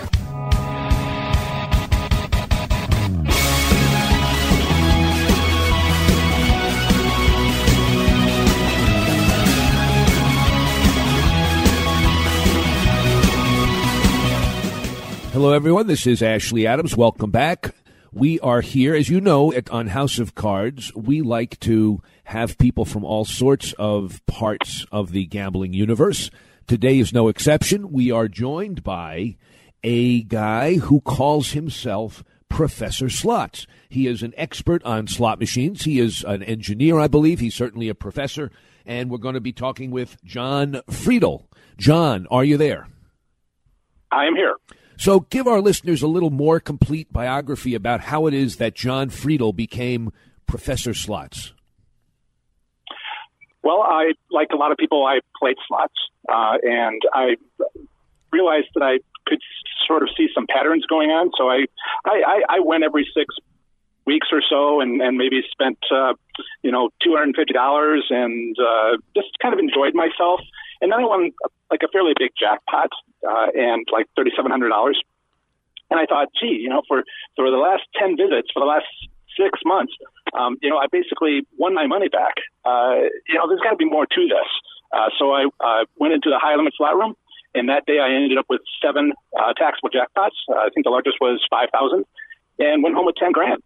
[15.32, 15.86] Hello, everyone.
[15.86, 16.96] This is Ashley Adams.
[16.96, 17.74] Welcome back.
[18.16, 20.90] We are here, as you know, at, on House of Cards.
[20.94, 26.30] We like to have people from all sorts of parts of the gambling universe.
[26.66, 27.92] Today is no exception.
[27.92, 29.36] We are joined by
[29.84, 33.66] a guy who calls himself Professor Slots.
[33.90, 35.84] He is an expert on slot machines.
[35.84, 37.40] He is an engineer, I believe.
[37.40, 38.50] He's certainly a professor.
[38.86, 41.48] And we're going to be talking with Jon Friedl.
[41.76, 42.88] Jon, are you there?
[44.10, 44.56] I am here.
[44.98, 49.10] So, give our listeners a little more complete biography about how it is that Jon
[49.10, 50.12] Friedl became
[50.46, 51.52] Professor Slots.
[53.62, 55.94] Well, I, like a lot of people, I played slots,
[56.28, 57.36] uh, and I
[58.32, 59.40] realized that I could
[59.86, 61.30] sort of see some patterns going on.
[61.36, 61.66] So I,
[62.04, 63.34] I, I went every six
[64.06, 66.14] weeks or so, and, and maybe spent, uh,
[66.62, 70.40] you know, two hundred and fifty dollars, and uh, just kind of enjoyed myself.
[70.80, 71.30] And then I won
[71.70, 72.90] like a fairly big jackpot
[73.26, 75.00] uh, and like thirty seven hundred dollars.
[75.90, 77.04] And I thought, gee, you know, for
[77.36, 78.86] for the last ten visits, for the last
[79.38, 79.92] six months,
[80.32, 82.34] um, you know, I basically won my money back.
[82.64, 84.48] Uh, you know, there's got to be more to this.
[84.92, 87.14] Uh, so I uh, went into the high limit slot room,
[87.54, 90.36] and that day I ended up with seven uh, taxable jackpots.
[90.48, 92.04] Uh, I think the largest was five thousand,
[92.58, 93.62] and went home with ten grand.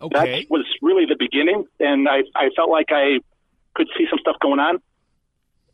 [0.00, 0.42] Okay.
[0.42, 3.20] That was really the beginning, and I I felt like I
[3.74, 4.78] could see some stuff going on,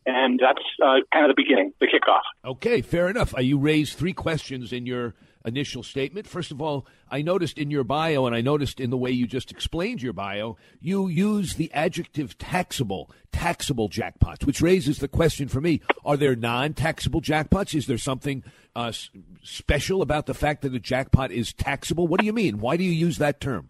[0.06, 2.22] and that's uh, kind of the beginning, the kickoff.
[2.44, 3.34] Okay, fair enough.
[3.36, 6.26] Uh, you raised three questions in your initial statement.
[6.26, 9.26] First of all, I noticed in your bio, and I noticed in the way you
[9.26, 15.48] just explained your bio, you use the adjective taxable, taxable jackpots, which raises the question
[15.48, 17.74] for me are there non taxable jackpots?
[17.74, 18.44] Is there something
[18.76, 19.10] uh, s-
[19.42, 22.06] special about the fact that a jackpot is taxable?
[22.06, 22.60] What do you mean?
[22.60, 23.68] Why do you use that term?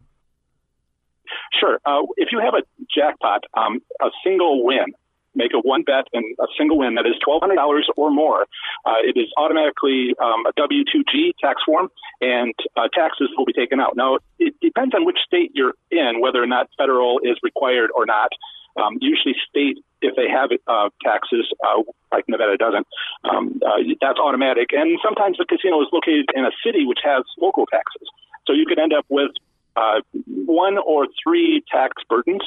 [1.59, 1.79] Sure.
[1.87, 2.63] Uh, if you have a
[2.95, 4.93] jackpot, um, a single win,
[5.35, 8.43] make a one bet and a single win that is $1,200 or more,
[8.85, 11.89] uh, it is automatically um, a W 2G tax form,
[12.21, 13.97] and uh, taxes will be taken out.
[13.97, 18.07] Now, it depends on which state you're in, whether or not federal is required or
[18.07, 18.31] not.
[18.77, 22.87] Um, usually, state, if they have uh, taxes, uh, like Nevada doesn't,
[23.25, 24.71] um, uh, that's automatic.
[24.73, 28.09] And sometimes the casino is located in a city which has local taxes.
[28.47, 29.31] So you could end up with
[29.77, 32.43] uh, one or three tax burdens,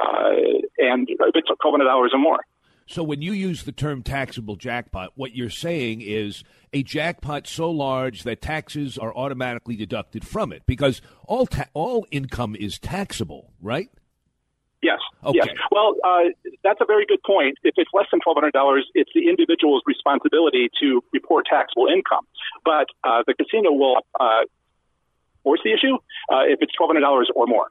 [0.00, 0.30] uh,
[0.78, 2.40] and if it's twelve hundred dollars or more.
[2.86, 6.42] So when you use the term taxable jackpot, what you're saying is
[6.72, 12.04] a jackpot so large that taxes are automatically deducted from it because all ta- all
[12.10, 13.90] income is taxable, right?
[14.82, 14.98] Yes.
[15.22, 15.38] Okay.
[15.44, 15.56] Yes.
[15.70, 16.30] Well, uh,
[16.64, 17.58] that's a very good point.
[17.62, 22.26] If it's less than twelve hundred dollars, it's the individual's responsibility to report taxable income.
[22.64, 24.40] But uh, the casino will uh,
[25.44, 25.94] force the issue
[26.32, 27.70] uh, if it's twelve hundred dollars or more.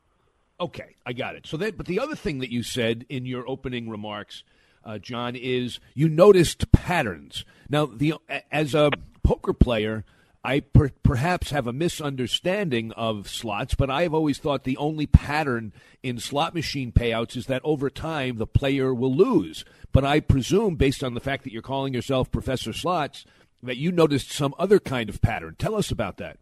[0.59, 1.47] Okay, I got it.
[1.47, 4.43] So that, but the other thing that you said in your opening remarks,
[4.83, 7.45] uh, Jon, is you noticed patterns.
[7.69, 8.15] Now, the
[8.51, 8.91] as a
[9.23, 10.03] poker player,
[10.43, 15.71] I per, perhaps have a misunderstanding of slots, but I've always thought the only pattern
[16.03, 19.63] in slot machine payouts is that over time the player will lose.
[19.91, 23.25] But I presume, based on the fact that you're calling yourself Professor Slots,
[23.63, 25.55] that you noticed some other kind of pattern.
[25.57, 26.37] Tell us about that.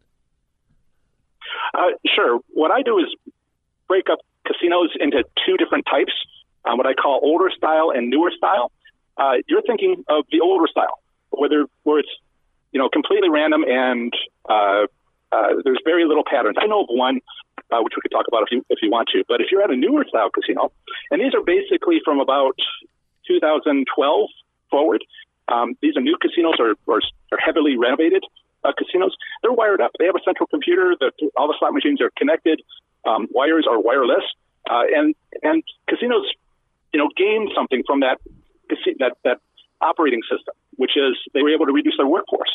[1.74, 2.40] Uh, sure.
[2.50, 3.06] What I do is
[3.88, 6.14] break up casinos into two different types,
[6.66, 8.72] um, what I call older style and newer style.
[9.18, 12.10] Uh, you're thinking of the older style, whether where it's
[12.72, 14.14] you know completely random and
[14.48, 14.86] uh,
[15.32, 16.58] uh, there's very little patterns.
[16.60, 17.20] I know of one
[17.72, 19.62] uh, which we could talk about if you if you want to, but if you're
[19.62, 20.72] at a newer style casino,
[21.12, 22.56] and these are basically from about
[23.28, 24.30] 2012
[24.70, 25.04] forward.
[25.50, 27.00] Um, these are new casinos are, or,
[27.32, 28.24] or heavily renovated
[28.68, 29.16] uh, casinos.
[29.42, 29.92] They're wired up.
[30.00, 30.96] They have a central computer.
[31.00, 32.62] The, all the slot machines are connected.
[33.08, 34.24] Um, wires are wireless,
[34.70, 36.26] uh, and and casinos,
[36.92, 38.20] you know, gain something from that
[39.00, 39.40] that that
[39.82, 42.52] operating system, which is they were able to reduce their workforce.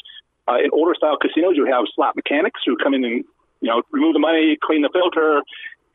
[0.49, 3.25] Uh, in older style casinos, you have slot mechanics who come in and
[3.61, 5.43] you know remove the money, clean the filter,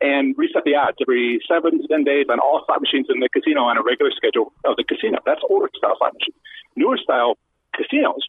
[0.00, 3.28] and reset the odds every seven to ten days on all slot machines in the
[3.28, 5.18] casino on a regular schedule of the casino.
[5.24, 6.36] That's older style slot machines.
[6.76, 7.36] Newer style
[7.74, 8.22] casinos,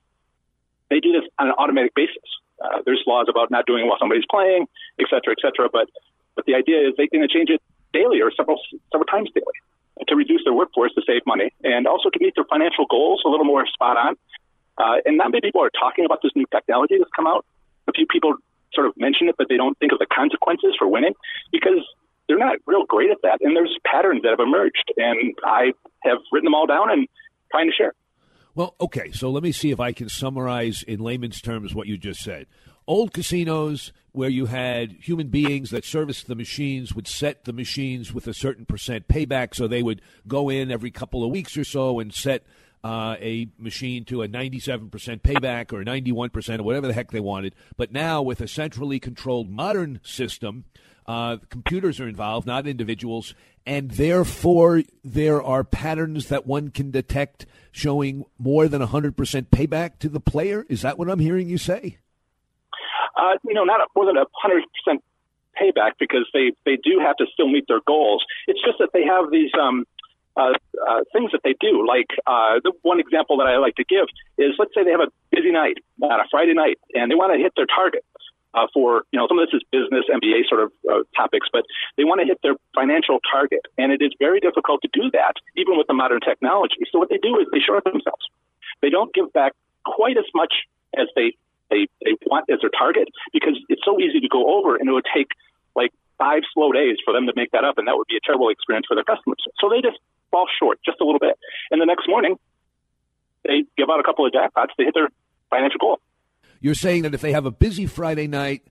[0.89, 2.17] they do this on an automatic basis.
[2.63, 4.67] Uh, there's laws about not doing while somebody's playing,
[4.99, 5.69] et cetera, et cetera.
[5.71, 5.87] But
[6.35, 7.61] but the idea is they can change it
[7.93, 8.59] daily or several
[8.91, 9.57] several times daily
[10.07, 13.29] to reduce their workforce to save money and also to meet their financial goals a
[13.29, 14.15] little more spot on.
[14.77, 17.45] Uh, and not many people are talking about this new technology that's come out.
[17.87, 18.35] A few people
[18.73, 21.13] sort of mention it, but they don't think of the consequences for winning
[21.51, 21.83] because
[22.27, 23.41] they're not real great at that.
[23.41, 25.73] And there's patterns that have emerged, and I
[26.03, 27.07] have written them all down and
[27.51, 27.93] trying to share.
[28.59, 31.97] Well, okay, so let me see if I can summarize in layman's terms what you
[31.97, 32.45] just said.
[32.87, 38.13] Old casinos where you had human beings that serviced the machines would set the machines
[38.13, 41.63] with a certain percent payback, so they would go in every couple of weeks or
[41.63, 42.43] so and set
[42.83, 44.89] uh, a machine to a 97%
[45.21, 47.55] payback or 91% or whatever the heck they wanted.
[47.77, 50.65] But now, with a centrally controlled modern system,
[51.05, 53.33] uh, computers are involved, not individuals,
[53.69, 59.13] and therefore there are patterns that one can detect showing more than 100%
[59.49, 60.65] payback to the player.
[60.69, 61.99] Is that what I'm hearing you say?
[63.15, 64.97] Uh, you know, not more than a 100%
[65.61, 68.25] payback because they, they do have to still meet their goals.
[68.47, 69.85] It's just that they have these um,
[70.35, 70.53] uh,
[70.89, 71.85] uh, things that they do.
[71.87, 74.07] Like uh, the one example that I like to give
[74.39, 77.33] is, let's say they have a busy night on a Friday night, and they want
[77.33, 78.03] to hit their target
[78.53, 81.63] uh, for you know some of this is business MBA sort of uh, topics, but
[81.97, 85.33] they want to hit their financial target, and it is very difficult to do that
[85.55, 86.81] even with the modern technology.
[86.91, 88.25] So what they do is they short themselves.
[88.81, 89.53] They don't give back
[89.85, 90.53] quite as much
[90.97, 91.35] as they
[91.69, 94.93] they they want as their target because it's so easy to go over, and it
[94.93, 95.27] would take
[95.75, 98.23] like five slow days for them to make that up, and that would be a
[98.25, 99.39] terrible experience for their customers.
[99.59, 99.97] So they just
[100.31, 101.37] fall short just a little bit,
[101.71, 102.37] and the next morning
[103.45, 105.09] they give out a couple of jackpots to hit their
[105.49, 105.99] financial goal.
[106.59, 108.67] You're saying that if they have a busy Friday night,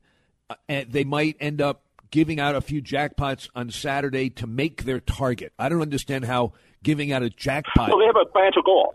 [0.51, 0.55] uh,
[0.89, 5.53] they might end up giving out a few jackpots on Saturday to make their target.
[5.59, 7.89] I don't understand how giving out a jackpot.
[7.89, 8.95] Well, they have a financial goal.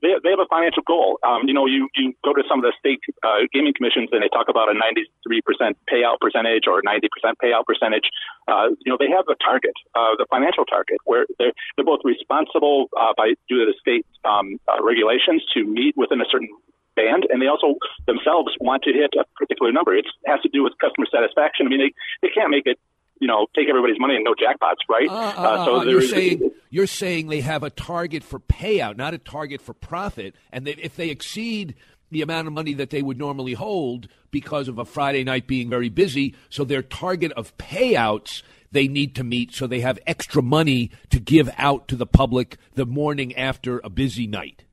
[0.00, 1.18] They, they have a financial goal.
[1.22, 4.22] Um, you know, you, you go to some of the state uh, gaming commissions and
[4.22, 7.06] they talk about a 93% payout percentage or 90%
[7.42, 8.06] payout percentage.
[8.46, 12.00] Uh, you know, they have a target, uh, the financial target, where they're, they're both
[12.04, 16.50] responsible uh, by due to the state um, uh, regulations to meet within a certain
[16.96, 19.94] band, and they also themselves want to hit a particular number.
[19.94, 21.66] It has to do with customer satisfaction.
[21.66, 21.92] I mean, they,
[22.26, 22.78] they can't make it
[23.20, 25.08] you know, take everybody's money and no jackpots, right?
[25.08, 28.96] Uh, uh, uh so uh, you're saying you're saying they have a target for payout,
[28.96, 31.76] not a target for profit, and they, if they exceed
[32.10, 35.70] the amount of money that they would normally hold because of a Friday night being
[35.70, 40.42] very busy, so their target of payouts they need to meet, so they have extra
[40.42, 44.64] money to give out to the public the morning after a busy night.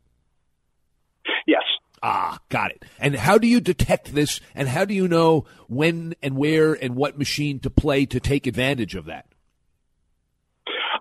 [2.02, 2.84] Ah, got it.
[3.00, 4.39] And how do you detect this?
[4.56, 8.47] And how do you know when and where and what machine to play to take
[8.47, 9.26] advantage of that?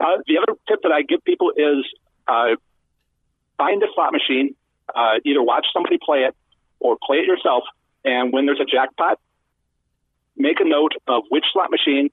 [0.01, 1.85] Uh, the other tip that I give people is
[2.27, 2.57] uh,
[3.57, 4.55] find a slot machine,
[4.95, 6.35] uh, either watch somebody play it
[6.81, 7.65] or play it yourself.
[8.05, 9.19] And when there's a jackpot,
[10.37, 12.11] make a note of which slot machine,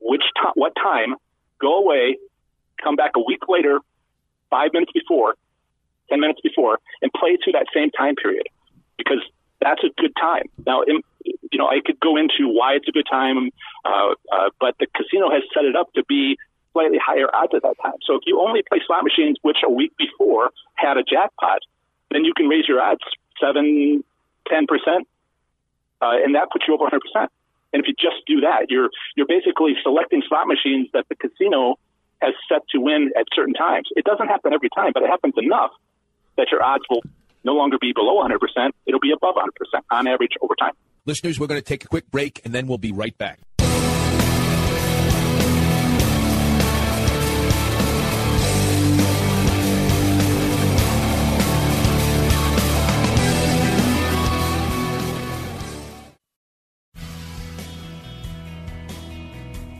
[0.00, 1.16] which to- what time,
[1.60, 2.18] go away,
[2.82, 3.80] come back a week later,
[4.50, 5.34] five minutes before,
[6.08, 8.46] 10 minutes before and play through that same time period
[8.98, 9.20] because
[9.60, 10.44] that's a good time.
[10.66, 13.50] Now, you know, I could go into why it's a good time,
[13.84, 16.36] uh, uh, but the casino has set it up to be
[16.72, 17.98] slightly higher odds at that time.
[18.06, 21.60] So if you only play slot machines which a week before had a jackpot,
[22.10, 23.00] then you can raise your odds
[23.40, 24.04] seven,
[24.48, 25.08] ten percent,
[26.02, 27.32] uh, and that puts you over 100 percent.
[27.72, 31.76] And if you just do that, you're you're basically selecting slot machines that the casino
[32.22, 33.88] has set to win at certain times.
[33.96, 35.72] It doesn't happen every time, but it happens enough
[36.36, 37.02] that your odds will
[37.44, 38.70] no longer be below 100%.
[38.86, 40.72] It'll be above 100% on average over time.
[41.06, 43.38] Listeners, we're going to take a quick break and then we'll be right back.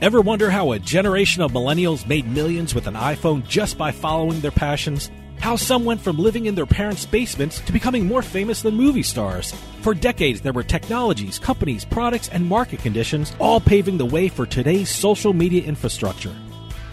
[0.02, 4.40] Ever wonder how a generation of millennials made millions with an iPhone just by following
[4.40, 5.11] their passions?
[5.41, 9.03] How some went from living in their parents' basements to becoming more famous than movie
[9.03, 9.53] stars.
[9.82, 14.47] For decades, there were technologies, companies, products, and market conditions all paving the way for
[14.47, 16.34] today's social media infrastructure.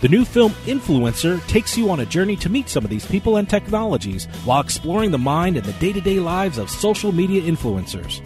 [0.01, 3.37] The new film Influencer takes you on a journey to meet some of these people
[3.37, 7.41] and technologies while exploring the mind and the day to day lives of social media
[7.41, 8.21] influencers.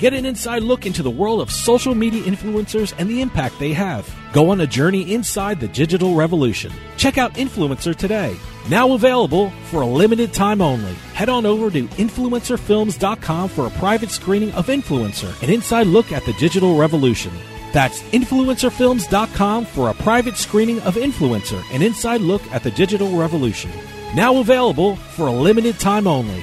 [0.00, 3.74] Get an inside look into the world of social media influencers and the impact they
[3.74, 4.10] have.
[4.32, 6.72] Go on a journey inside the digital revolution.
[6.96, 8.34] Check out Influencer today.
[8.70, 10.94] Now available for a limited time only.
[11.12, 16.24] Head on over to influencerfilms.com for a private screening of Influencer, an inside look at
[16.24, 17.32] the digital revolution.
[17.74, 23.70] That's influencerfilms.com for a private screening of Influencer, an inside look at the digital revolution.
[24.14, 26.42] Now available for a limited time only.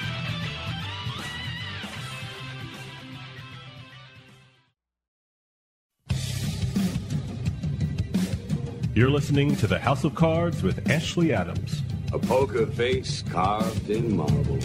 [8.93, 11.81] You're listening to the House of Cards with Ashley Adams.
[12.11, 14.59] A poker face carved in marble.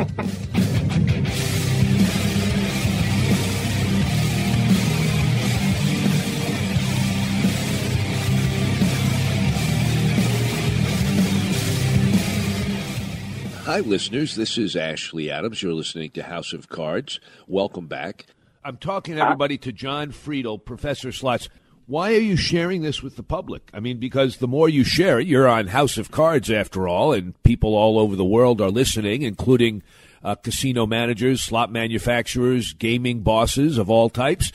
[13.65, 14.37] Hi, listeners.
[14.37, 15.61] This is Ashley Adams.
[15.61, 17.19] You're listening to House of Cards.
[17.49, 18.27] Welcome back.
[18.65, 21.49] I'm talking everybody to Jon Friedl, Professor Slots.
[21.89, 23.71] Why are you sharing this with the public?
[23.73, 27.15] I mean, because the more you share it, you're on House of Cards after all,
[27.15, 29.83] and people all over the world are listening, including
[30.23, 34.53] uh, casino managers, slot manufacturers, gaming bosses of all types.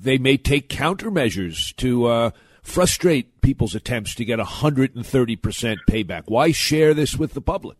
[0.00, 2.30] They may take countermeasures to uh,
[2.62, 6.22] frustrate people's attempts to get 130% payback.
[6.24, 7.76] Why share this with the public?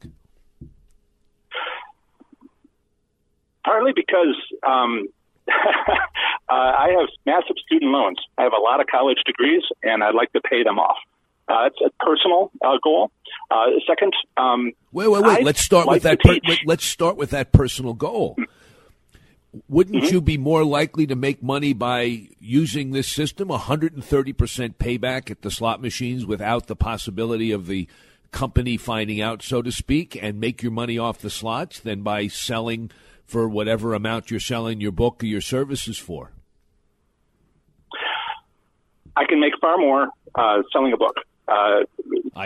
[3.64, 4.36] Partly because
[4.68, 5.08] um,
[5.48, 8.18] uh, I have massive student loans.
[8.38, 10.96] I have a lot of college degrees, and I'd like to pay them off.
[11.48, 13.10] Uh, it's a personal uh, goal.
[13.50, 15.40] Uh, second, um, wait, wait, wait.
[15.40, 16.20] I let's start like with that.
[16.20, 18.36] Per- let's start with that personal goal.
[19.68, 20.14] Wouldn't Mm-hmm.
[20.14, 24.02] you be more likely to make money by using this system, 130%
[24.76, 27.86] payback at the slot machines without the possibility of the
[28.30, 32.28] company finding out, so to speak, and make your money off the slots than by
[32.28, 32.90] selling
[33.26, 36.32] for whatever amount you're selling your book or your services for?
[39.16, 41.16] I can make far more uh, selling a book.
[41.48, 41.80] Uh,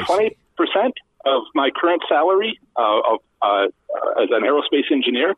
[0.04, 3.66] Twenty percent of my current salary uh, of uh,
[4.20, 5.34] as an aerospace engineer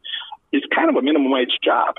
[0.53, 1.95] is kind of a minimum wage job.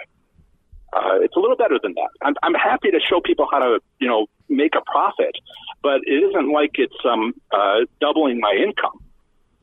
[0.92, 2.10] Uh, it's a little better than that.
[2.24, 5.36] I'm, I'm happy to show people how to, you know, make a profit,
[5.84, 9.00] but it isn't like it's um, uh, doubling my income.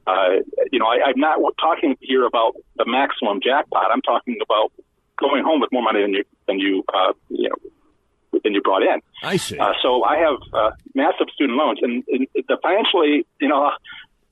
[0.07, 3.91] Uh, you know, I, I'm not talking here about the maximum jackpot.
[3.93, 4.73] I'm talking about
[5.19, 8.83] going home with more money than you than you uh, you know than you brought
[8.83, 9.01] in.
[9.23, 9.59] I see.
[9.59, 13.73] Uh, so I have uh, massive student loans, and, and the financially, you know,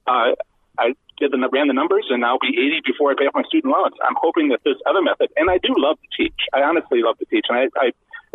[0.07, 0.35] uh,
[0.79, 3.45] I did the ran the numbers, and I'll be 80 before I pay off my
[3.45, 3.95] student loans.
[4.07, 6.39] I'm hoping that this other method, and I do love to teach.
[6.53, 7.87] I honestly love to teach, and I, I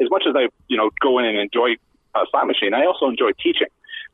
[0.02, 1.76] as much as I, you know, go in and enjoy
[2.16, 3.68] a slot machine, I also enjoy teaching.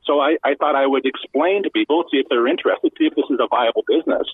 [0.06, 3.16] So I, I thought I would explain to people, see if they're interested, see if
[3.16, 4.28] this is a viable business,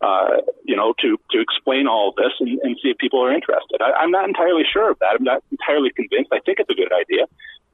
[0.00, 3.32] uh, you know, to, to explain all of this and, and see if people are
[3.32, 3.80] interested.
[3.80, 5.16] I, I'm not entirely sure of that.
[5.18, 6.30] I'm not entirely convinced.
[6.32, 7.26] I think it's a good idea,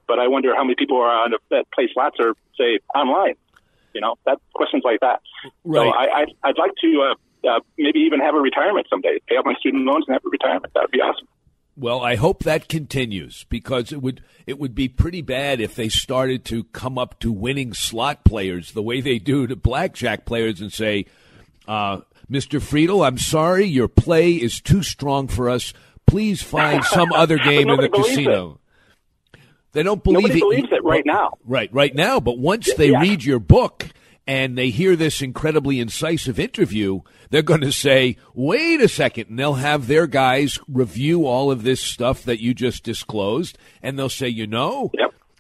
[0.09, 3.35] but I wonder how many people are on that play slots or say online.
[3.95, 5.21] You know, that questions like that.
[5.65, 5.87] Right.
[5.87, 9.21] So I, I, I'd like to uh, uh, maybe even have a retirement someday.
[9.29, 10.73] Pay off my student loans and have a retirement.
[10.75, 11.29] That would be awesome.
[11.77, 15.89] Well, I hope that continues because it would it would be pretty bad if they
[15.89, 20.61] started to come up to winning slot players the way they do to blackjack players
[20.61, 21.07] and say,
[21.67, 22.61] uh, "Mr.
[22.61, 25.73] Friedl, I'm sorry, your play is too strong for us.
[26.07, 28.61] Please find some other game in the casino."
[29.73, 30.43] They don't believe Nobody it.
[30.43, 31.33] believes it right now.
[31.45, 32.21] Right, right now.
[32.21, 33.01] But once they Yeah.
[33.01, 33.89] read your book
[34.27, 37.01] and they hear this incredibly incisive interview,
[37.31, 39.29] they're going to say, wait a second.
[39.29, 43.59] And they'll have their guys review all of this stuff that you just disclosed.
[43.83, 44.91] And they'll say, you know,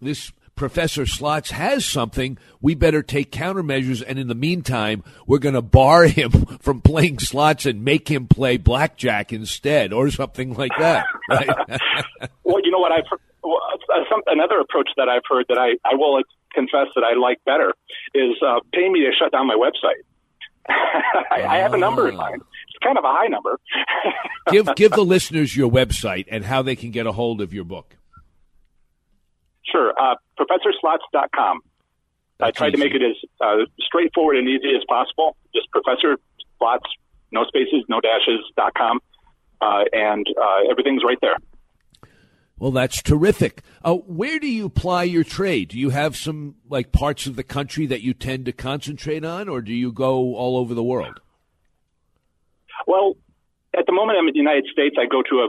[0.00, 2.38] this Professor Slots has something.
[2.60, 4.04] We better take countermeasures.
[4.06, 6.30] And in the meantime, we're going to bar him
[6.60, 11.06] from playing slots and make him play blackjack instead or something like that.
[11.30, 11.48] Right?
[12.44, 13.04] well, you know what I've
[13.42, 16.18] well, uh, some, another approach that I've heard that I, I will
[16.54, 17.72] confess that I like better
[18.14, 20.02] is uh, pay me to shut down my website.
[20.68, 22.40] I, I have a number in mind.
[22.68, 23.60] It's kind of a high number.
[24.50, 27.64] give give the listeners your website and how they can get a hold of your
[27.64, 27.96] book.
[29.70, 29.92] Sure.
[29.98, 31.60] Uh, ProfessorSlots.com.
[32.40, 35.36] I tried to make it as uh, straightforward and easy as possible.
[35.54, 36.18] Just Professor
[36.58, 36.86] Slots,
[37.30, 39.00] no spaces, no dashes, dot com.
[39.60, 41.36] Uh, and uh, everything's right there.
[42.64, 43.60] Well, that's terrific.
[43.84, 45.68] Uh, where do you ply your trade?
[45.68, 49.50] Do you have some like parts of the country that you tend to concentrate on,
[49.50, 51.20] or do you go all over the world?
[52.86, 53.18] Well,
[53.76, 54.96] at the moment I'm in the United States.
[54.98, 55.48] I go to a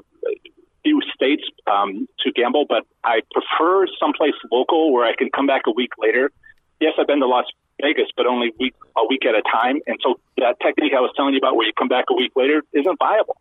[0.83, 5.61] few states um, to gamble, but I prefer someplace local where I can come back
[5.67, 6.33] a week later.
[6.81, 7.45] Yes, I've been to Las
[7.81, 9.79] Vegas, but only week, a week at a time.
[9.87, 12.33] And so that technique I was telling you about where you come back a week
[12.35, 13.37] later isn't viable.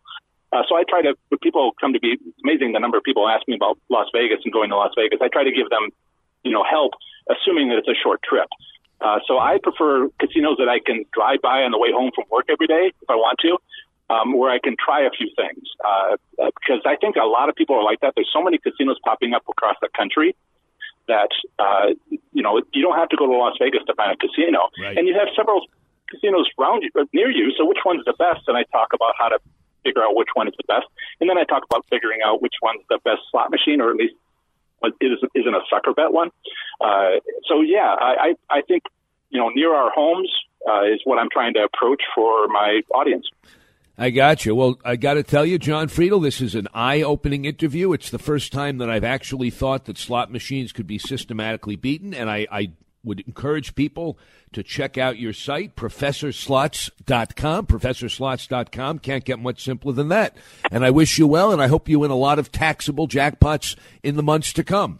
[0.55, 3.03] Uh, so I try to, when people come to be, it's amazing the number of
[3.03, 5.19] people ask me about Las Vegas and going to Las Vegas.
[5.21, 5.89] I try to give them,
[6.43, 6.93] you know, help,
[7.27, 8.47] assuming that it's a short trip.
[9.01, 12.23] Uh, so I prefer casinos that I can drive by on the way home from
[12.31, 13.57] work every day if I want to,
[14.13, 15.67] um, where I can try a few things.
[15.83, 18.13] Uh, uh, because I think a lot of people are like that.
[18.15, 20.37] There's so many casinos popping up across the country
[21.09, 21.87] that, uh,
[22.31, 24.71] you know, you don't have to go to Las Vegas to find a casino.
[24.79, 24.97] Right.
[24.97, 25.67] And you have several
[26.09, 27.51] casinos around you, uh, near you.
[27.57, 28.47] So which one's the best?
[28.47, 29.39] And I talk about how to
[29.85, 30.87] figure out which one is the best.
[31.21, 33.95] And then I talk about figuring out which one's the best slot machine, or at
[33.95, 34.15] least
[34.83, 36.29] isn't a sucker bet one.
[36.81, 38.83] Uh, so yeah, I, I, I think,
[39.29, 40.31] you know, near our homes
[40.67, 43.27] uh, is what I'm trying to approach for my audience.
[43.97, 44.53] I got you.
[44.55, 47.93] Well, I got to tell you, Jon Friedl, this is an eye opening interview.
[47.93, 52.13] It's the first time that I've actually thought that slot machines could be systematically beaten,
[52.13, 52.71] and I, I
[53.05, 54.17] would encourage people
[54.53, 57.67] to check out your site, professorslots.com.
[57.67, 58.99] Professorslots.com.
[58.99, 60.35] Can't get much simpler than that.
[60.71, 63.75] And I wish you well, and I hope you win a lot of taxable jackpots
[64.03, 64.99] in the months to come.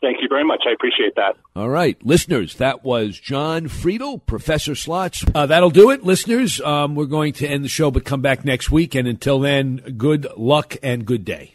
[0.00, 0.62] Thank you very much.
[0.66, 1.36] I appreciate that.
[1.56, 5.24] All right, listeners, that was Jon Friedl, Professor Slots.
[5.34, 6.60] Uh, that'll do it, listeners.
[6.60, 8.94] Um, we're going to end the show, but come back next week.
[8.94, 11.54] And until then, good luck and good day.